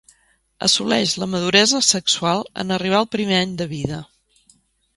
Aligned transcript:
Assoleix 0.67 1.13
la 1.23 1.27
maduresa 1.33 1.83
sexual 1.89 2.43
en 2.63 2.77
arribar 2.79 2.99
al 3.03 3.09
primer 3.17 3.39
any 3.43 3.55
de 3.63 3.69
vida. 3.77 4.01